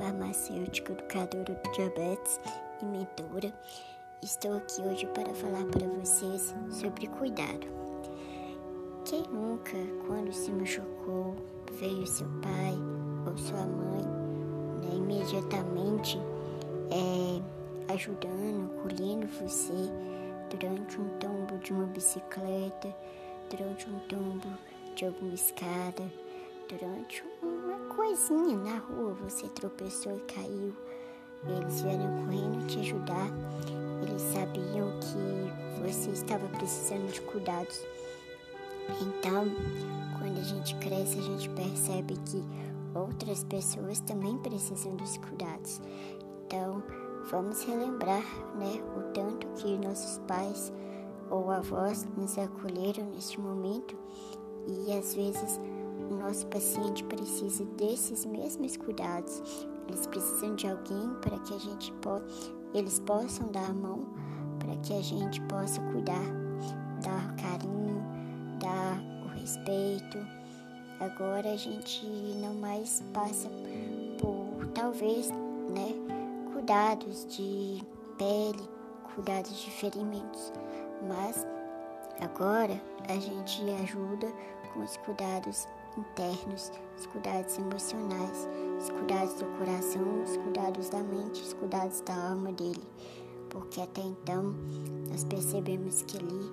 [0.00, 2.40] farmacêutica, educadora de diabetes
[2.80, 3.52] e mentora.
[4.22, 7.66] Estou aqui hoje para falar para vocês sobre cuidado.
[9.04, 11.36] Quem nunca, quando se machucou,
[11.72, 12.74] veio seu pai
[13.26, 14.04] ou sua mãe,
[14.82, 16.18] né, imediatamente
[16.90, 19.90] é, ajudando, colhendo você
[20.50, 22.94] durante um tombo de uma bicicleta,
[23.48, 24.48] durante um tombo
[24.94, 26.02] de alguma escada,
[26.70, 30.72] durante uma coisinha na rua, você tropeçou e caiu.
[31.44, 33.28] Eles vieram correndo te ajudar.
[34.02, 37.84] Eles sabiam que você estava precisando de cuidados.
[39.02, 39.46] Então,
[40.18, 42.44] quando a gente cresce, a gente percebe que
[42.94, 45.80] outras pessoas também precisam dos cuidados.
[46.46, 46.82] Então,
[47.30, 48.24] vamos relembrar,
[48.56, 50.72] né, o tanto que nossos pais
[51.30, 53.96] ou avós nos acolheram neste momento
[54.66, 55.60] e às vezes
[56.10, 59.42] o nosso paciente precisa desses mesmos cuidados.
[59.88, 62.20] Eles precisam de alguém para que a gente po
[62.74, 64.06] eles possam dar a mão
[64.58, 66.24] para que a gente possa cuidar,
[67.02, 68.02] dar carinho,
[68.60, 70.18] dar o respeito.
[71.00, 72.06] Agora a gente
[72.40, 73.48] não mais passa
[74.18, 75.94] por talvez, né,
[76.52, 77.82] cuidados de
[78.18, 78.68] pele,
[79.14, 80.52] cuidados de ferimentos,
[81.08, 81.46] mas
[82.20, 84.30] agora a gente ajuda
[84.72, 85.66] com os cuidados
[85.98, 92.14] internos, os cuidados emocionais, os cuidados do coração, os cuidados da mente, os cuidados da
[92.30, 92.82] alma dele.
[93.48, 94.54] Porque até então
[95.08, 96.52] nós percebemos que ali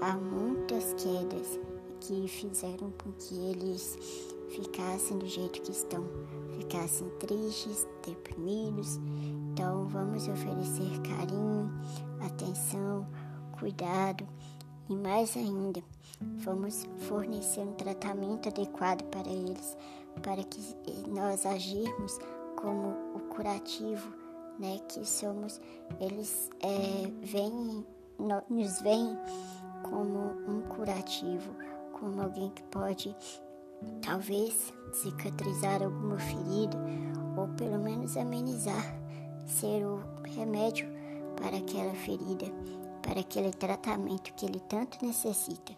[0.00, 1.58] há muitas quedas
[2.00, 3.98] que fizeram com que eles
[4.50, 6.04] ficassem do jeito que estão,
[6.56, 8.98] ficassem tristes, deprimidos.
[9.52, 11.70] Então vamos oferecer carinho,
[12.20, 13.06] atenção,
[13.58, 14.26] cuidado
[14.88, 15.82] e mais ainda,
[16.38, 19.76] vamos fornecer um tratamento adequado para eles,
[20.22, 20.60] para que
[21.08, 22.18] nós agirmos
[22.56, 24.12] como o curativo,
[24.58, 25.60] né, que somos,
[26.00, 27.10] eles é,
[28.48, 29.16] nos veem
[29.88, 31.54] como um curativo,
[31.92, 33.14] como alguém que pode
[34.04, 36.76] talvez cicatrizar alguma ferida
[37.36, 38.98] ou pelo menos amenizar,
[39.46, 40.88] ser o remédio
[41.36, 42.46] para aquela ferida
[43.08, 45.72] para aquele tratamento que ele tanto necessita.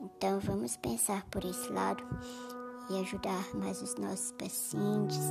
[0.00, 2.04] Então vamos pensar por esse lado
[2.90, 5.30] e ajudar mais os nossos pacientes,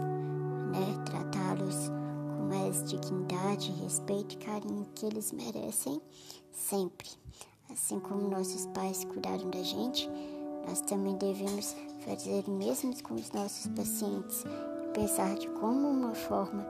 [0.72, 1.04] né?
[1.06, 6.02] Tratá-los com mais dignidade, respeito e carinho que eles merecem
[6.54, 7.10] sempre.
[7.70, 10.10] Assim como nossos pais cuidaram da gente,
[10.66, 11.76] nós também devemos
[12.06, 16.66] fazer o mesmo com os nossos pacientes e pensar de como uma forma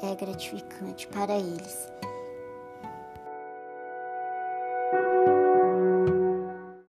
[0.00, 1.88] é gratificante para eles.